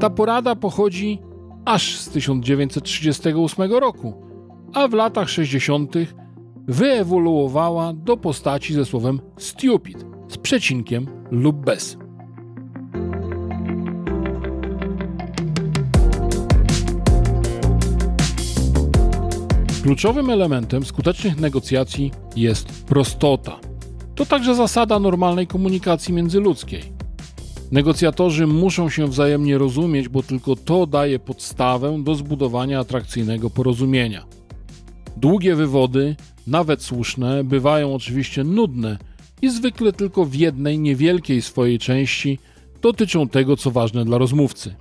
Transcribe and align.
Ta 0.00 0.10
porada 0.10 0.56
pochodzi 0.56 1.18
aż 1.64 1.96
z 1.98 2.08
1938 2.08 3.72
roku, 3.72 4.14
a 4.74 4.88
w 4.88 4.92
latach 4.92 5.28
60. 5.28 5.94
wyewoluowała 6.68 7.92
do 7.92 8.16
postaci 8.16 8.74
ze 8.74 8.84
słowem 8.84 9.20
stupid 9.38 10.06
z 10.28 10.38
przecinkiem 10.38 11.06
lub 11.30 11.56
bez. 11.56 11.96
Kluczowym 19.82 20.30
elementem 20.30 20.84
skutecznych 20.84 21.40
negocjacji 21.40 22.12
jest 22.36 22.84
prostota. 22.86 23.60
To 24.14 24.26
także 24.26 24.54
zasada 24.54 24.98
normalnej 24.98 25.46
komunikacji 25.46 26.14
międzyludzkiej. 26.14 27.03
Negocjatorzy 27.74 28.46
muszą 28.46 28.88
się 28.90 29.06
wzajemnie 29.06 29.58
rozumieć, 29.58 30.08
bo 30.08 30.22
tylko 30.22 30.56
to 30.56 30.86
daje 30.86 31.18
podstawę 31.18 32.02
do 32.04 32.14
zbudowania 32.14 32.80
atrakcyjnego 32.80 33.50
porozumienia. 33.50 34.24
Długie 35.16 35.56
wywody, 35.56 36.16
nawet 36.46 36.82
słuszne, 36.82 37.44
bywają 37.44 37.94
oczywiście 37.94 38.44
nudne 38.44 38.98
i 39.42 39.50
zwykle 39.50 39.92
tylko 39.92 40.24
w 40.24 40.34
jednej 40.34 40.78
niewielkiej 40.78 41.42
swojej 41.42 41.78
części 41.78 42.38
dotyczą 42.82 43.28
tego, 43.28 43.56
co 43.56 43.70
ważne 43.70 44.04
dla 44.04 44.18
rozmówcy. 44.18 44.74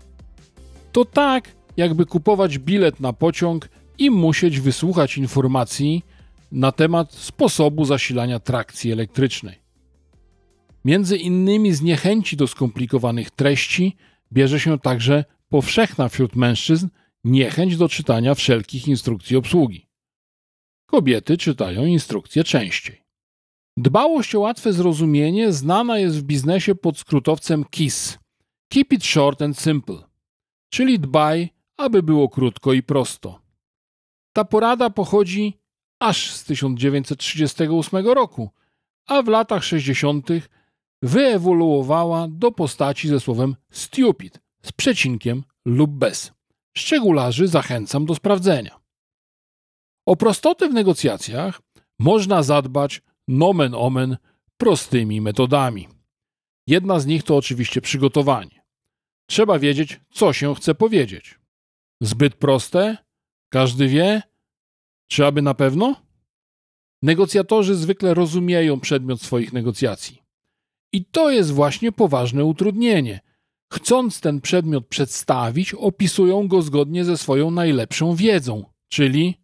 To 0.91 1.05
tak, 1.05 1.55
jakby 1.77 2.05
kupować 2.05 2.57
bilet 2.57 2.99
na 2.99 3.13
pociąg 3.13 3.69
i 3.97 4.11
musieć 4.11 4.59
wysłuchać 4.59 5.17
informacji 5.17 6.05
na 6.51 6.71
temat 6.71 7.13
sposobu 7.13 7.85
zasilania 7.85 8.39
trakcji 8.39 8.91
elektrycznej. 8.91 9.62
Między 10.85 11.17
innymi 11.17 11.73
z 11.73 11.81
niechęci 11.81 12.37
do 12.37 12.47
skomplikowanych 12.47 13.31
treści 13.31 13.95
bierze 14.31 14.59
się 14.59 14.79
także 14.79 15.25
powszechna 15.49 16.09
wśród 16.09 16.35
mężczyzn 16.35 16.87
niechęć 17.23 17.77
do 17.77 17.89
czytania 17.89 18.35
wszelkich 18.35 18.87
instrukcji 18.87 19.37
obsługi. 19.37 19.87
Kobiety 20.85 21.37
czytają 21.37 21.85
instrukcje 21.85 22.43
częściej. 22.43 23.03
Dbałość 23.77 24.35
o 24.35 24.39
łatwe 24.39 24.73
zrozumienie 24.73 25.53
znana 25.53 25.99
jest 25.99 26.19
w 26.19 26.23
biznesie 26.23 26.75
pod 26.75 26.97
skrótowcem 26.97 27.65
KISS 27.65 28.17
Keep 28.69 28.93
it 28.93 29.05
short 29.05 29.41
and 29.41 29.59
simple, 29.59 30.03
czyli 30.69 30.99
dbaj, 30.99 31.49
aby 31.77 32.03
było 32.03 32.29
krótko 32.29 32.73
i 32.73 32.83
prosto. 32.83 33.41
Ta 34.33 34.45
porada 34.45 34.89
pochodzi 34.89 35.57
aż 35.99 36.31
z 36.31 36.43
1938 36.43 38.05
roku, 38.07 38.49
a 39.07 39.21
w 39.21 39.27
latach 39.27 39.63
60. 39.63 40.29
wyewoluowała 41.03 42.27
do 42.27 42.51
postaci 42.51 43.07
ze 43.07 43.19
słowem 43.19 43.55
stupid 43.71 44.39
z 44.61 44.71
przecinkiem 44.71 45.43
lub 45.65 45.91
bez. 45.91 46.31
Szczegularzy 46.77 47.47
zachęcam 47.47 48.05
do 48.05 48.15
sprawdzenia. 48.15 48.79
O 50.05 50.15
prostotę 50.15 50.69
w 50.69 50.73
negocjacjach 50.73 51.61
można 51.99 52.43
zadbać 52.43 53.01
nomen 53.27 53.75
omen 53.75 54.17
prostymi 54.57 55.21
metodami. 55.21 55.87
Jedna 56.67 56.99
z 56.99 57.05
nich 57.05 57.23
to 57.23 57.37
oczywiście 57.37 57.81
przygotowanie. 57.81 58.63
Trzeba 59.29 59.59
wiedzieć, 59.59 59.99
co 60.11 60.33
się 60.33 60.55
chce 60.55 60.75
powiedzieć. 60.75 61.39
Zbyt 62.01 62.35
proste? 62.35 62.97
Każdy 63.49 63.87
wie? 63.87 64.21
Czy 65.07 65.25
aby 65.25 65.41
na 65.41 65.53
pewno? 65.53 65.95
Negocjatorzy 67.01 67.75
zwykle 67.75 68.13
rozumieją 68.13 68.79
przedmiot 68.79 69.21
swoich 69.21 69.53
negocjacji. 69.53 70.22
I 70.93 71.05
to 71.05 71.31
jest 71.31 71.51
właśnie 71.51 71.91
poważne 71.91 72.45
utrudnienie. 72.45 73.19
Chcąc 73.73 74.21
ten 74.21 74.41
przedmiot 74.41 74.87
przedstawić, 74.87 75.73
opisują 75.73 76.47
go 76.47 76.61
zgodnie 76.61 77.05
ze 77.05 77.17
swoją 77.17 77.51
najlepszą 77.51 78.15
wiedzą, 78.15 78.65
czyli 78.89 79.35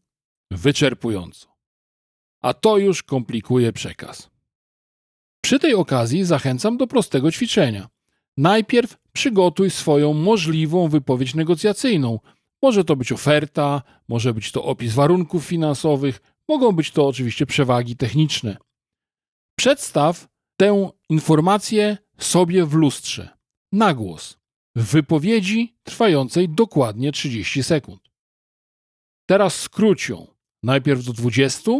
wyczerpująco. 0.51 1.47
A 2.41 2.53
to 2.53 2.77
już 2.77 3.03
komplikuje 3.03 3.73
przekaz. 3.73 4.29
Przy 5.41 5.59
tej 5.59 5.75
okazji 5.75 6.25
zachęcam 6.25 6.77
do 6.77 6.87
prostego 6.87 7.31
ćwiczenia. 7.31 7.89
Najpierw 8.37 8.97
przygotuj 9.13 9.69
swoją 9.69 10.13
możliwą 10.13 10.87
wypowiedź 10.87 11.35
negocjacyjną. 11.35 12.19
Może 12.61 12.83
to 12.83 12.95
być 12.95 13.11
oferta, 13.11 13.81
może 14.07 14.33
być 14.33 14.51
to 14.51 14.63
opis 14.63 14.93
warunków 14.93 15.45
finansowych, 15.45 16.21
mogą 16.47 16.71
być 16.71 16.91
to 16.91 17.07
oczywiście 17.07 17.45
przewagi 17.45 17.95
techniczne. 17.95 18.57
Przedstaw 19.55 20.27
tę 20.59 20.91
informację 21.09 21.97
sobie 22.17 22.65
w 22.65 22.73
lustrze, 22.73 23.29
na 23.71 23.93
głos, 23.93 24.37
w 24.75 24.91
wypowiedzi 24.91 25.75
trwającej 25.83 26.49
dokładnie 26.49 27.11
30 27.11 27.63
sekund. 27.63 28.01
Teraz 29.29 29.55
skróć 29.61 30.09
ją 30.09 30.27
najpierw 30.63 31.03
do 31.03 31.13
20, 31.13 31.71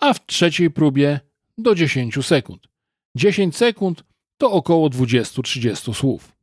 a 0.00 0.14
w 0.14 0.26
trzeciej 0.26 0.70
próbie 0.70 1.20
do 1.58 1.74
10 1.74 2.26
sekund. 2.26 2.68
10 3.16 3.56
sekund 3.56 4.04
to 4.38 4.50
około 4.50 4.88
20-30 4.88 5.94
słów. 5.94 6.36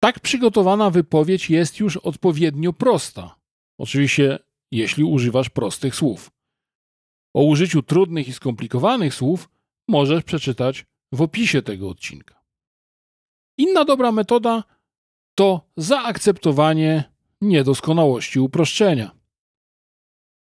Tak 0.00 0.20
przygotowana 0.20 0.90
wypowiedź 0.90 1.50
jest 1.50 1.80
już 1.80 1.96
odpowiednio 1.96 2.72
prosta. 2.72 3.36
Oczywiście, 3.78 4.38
jeśli 4.70 5.04
używasz 5.04 5.50
prostych 5.50 5.94
słów. 5.94 6.30
O 7.34 7.42
użyciu 7.42 7.82
trudnych 7.82 8.28
i 8.28 8.32
skomplikowanych 8.32 9.14
słów 9.14 9.48
możesz 9.88 10.24
przeczytać 10.24 10.86
w 11.12 11.22
opisie 11.22 11.62
tego 11.62 11.88
odcinka. 11.88 12.42
Inna 13.58 13.84
dobra 13.84 14.12
metoda 14.12 14.64
to 15.34 15.70
zaakceptowanie 15.76 17.04
niedoskonałości 17.40 18.40
uproszczenia. 18.40 19.10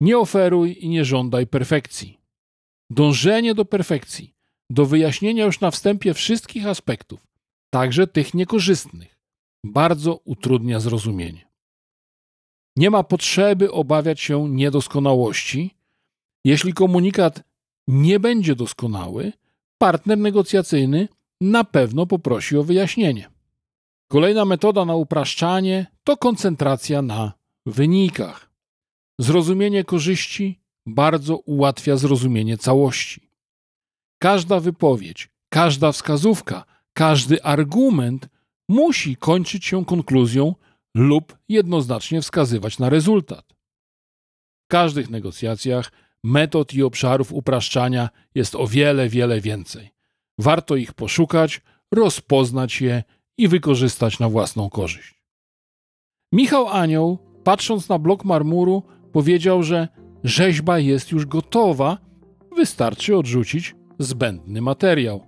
Nie 0.00 0.18
oferuj 0.18 0.76
i 0.80 0.88
nie 0.88 1.04
żądaj 1.04 1.46
perfekcji. 1.46 2.20
Dążenie 2.90 3.54
do 3.54 3.64
perfekcji, 3.64 4.34
do 4.70 4.86
wyjaśnienia 4.86 5.44
już 5.44 5.60
na 5.60 5.70
wstępie 5.70 6.14
wszystkich 6.14 6.66
aspektów, 6.66 7.26
także 7.70 8.06
tych 8.06 8.34
niekorzystnych, 8.34 9.18
bardzo 9.64 10.20
utrudnia 10.24 10.80
zrozumienie. 10.80 11.48
Nie 12.76 12.90
ma 12.90 13.02
potrzeby 13.02 13.72
obawiać 13.72 14.20
się 14.20 14.48
niedoskonałości. 14.48 15.74
Jeśli 16.44 16.72
komunikat 16.72 17.42
nie 17.88 18.20
będzie 18.20 18.56
doskonały, 18.56 19.32
partner 19.78 20.18
negocjacyjny 20.18 21.08
na 21.40 21.64
pewno 21.64 22.06
poprosi 22.06 22.56
o 22.56 22.64
wyjaśnienie. 22.64 23.30
Kolejna 24.08 24.44
metoda 24.44 24.84
na 24.84 24.94
upraszczanie 24.94 25.86
to 26.04 26.16
koncentracja 26.16 27.02
na 27.02 27.32
wynikach. 27.66 28.50
Zrozumienie 29.18 29.84
korzyści 29.84 30.60
bardzo 30.86 31.36
ułatwia 31.36 31.96
zrozumienie 31.96 32.58
całości. 32.58 33.30
Każda 34.18 34.60
wypowiedź, 34.60 35.30
każda 35.48 35.92
wskazówka, 35.92 36.64
każdy 36.92 37.42
argument 37.42 38.28
musi 38.68 39.16
kończyć 39.16 39.64
się 39.64 39.84
konkluzją 39.84 40.54
lub 40.94 41.38
jednoznacznie 41.48 42.22
wskazywać 42.22 42.78
na 42.78 42.88
rezultat. 42.88 43.54
W 44.64 44.66
każdych 44.68 45.10
negocjacjach 45.10 45.92
metod 46.24 46.74
i 46.74 46.82
obszarów 46.82 47.32
upraszczania 47.32 48.08
jest 48.34 48.54
o 48.54 48.66
wiele, 48.66 49.08
wiele 49.08 49.40
więcej. 49.40 49.90
Warto 50.38 50.76
ich 50.76 50.92
poszukać, 50.92 51.60
rozpoznać 51.92 52.80
je 52.80 53.02
i 53.38 53.48
wykorzystać 53.48 54.18
na 54.18 54.28
własną 54.28 54.70
korzyść. 54.70 55.14
Michał 56.32 56.68
Anioł, 56.68 57.18
patrząc 57.44 57.88
na 57.88 57.98
blok 57.98 58.24
marmuru, 58.24 58.82
powiedział, 59.12 59.62
że 59.62 59.88
rzeźba 60.24 60.78
jest 60.78 61.12
już 61.12 61.26
gotowa, 61.26 61.98
wystarczy 62.56 63.16
odrzucić 63.16 63.74
zbędny 63.98 64.62
materiał. 64.62 65.26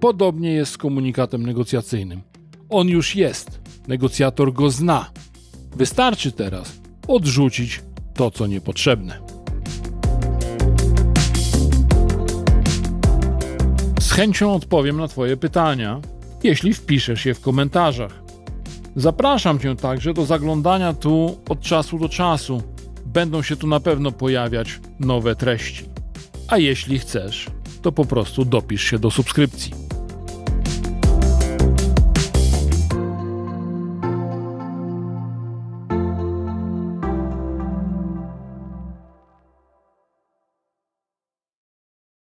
Podobnie 0.00 0.52
jest 0.52 0.72
z 0.72 0.78
komunikatem 0.78 1.46
negocjacyjnym. 1.46 2.22
On 2.68 2.88
już 2.88 3.16
jest, 3.16 3.60
negocjator 3.88 4.52
go 4.52 4.70
zna. 4.70 5.10
Wystarczy 5.76 6.32
teraz 6.32 6.80
odrzucić 7.08 7.82
to, 8.14 8.30
co 8.30 8.46
niepotrzebne. 8.46 9.27
Chęcią 14.18 14.54
odpowiem 14.54 14.96
na 14.96 15.08
Twoje 15.08 15.36
pytania, 15.36 16.00
jeśli 16.42 16.74
wpiszesz 16.74 17.26
je 17.26 17.34
w 17.34 17.40
komentarzach. 17.40 18.22
Zapraszam 18.96 19.58
Cię 19.58 19.76
także 19.76 20.14
do 20.14 20.26
zaglądania 20.26 20.92
tu 20.92 21.38
od 21.48 21.60
czasu 21.60 21.98
do 21.98 22.08
czasu 22.08 22.62
będą 23.06 23.42
się 23.42 23.56
tu 23.56 23.66
na 23.66 23.80
pewno 23.80 24.12
pojawiać 24.12 24.80
nowe 25.00 25.36
treści. 25.36 25.84
A 26.48 26.58
jeśli 26.58 26.98
chcesz, 26.98 27.46
to 27.82 27.92
po 27.92 28.04
prostu 28.04 28.44
dopisz 28.44 28.82
się 28.82 28.98
do 28.98 29.10
subskrypcji. 29.10 29.77